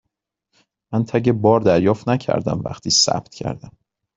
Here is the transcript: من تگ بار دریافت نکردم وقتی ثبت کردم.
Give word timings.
من 0.93 1.03
تگ 1.05 1.31
بار 1.31 1.59
دریافت 1.59 2.09
نکردم 2.09 2.61
وقتی 2.65 2.89
ثبت 2.89 3.35
کردم. 3.35 3.71